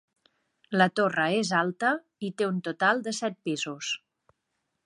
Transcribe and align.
La 0.81 0.87
torre 0.99 1.25
és 1.41 1.51
alta 1.59 1.93
i 2.29 2.33
té 2.39 2.49
un 2.55 2.57
total 2.71 3.07
de 3.09 3.17
set 3.21 3.41
pisos. 3.51 3.93